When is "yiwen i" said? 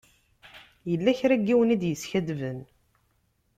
1.47-1.77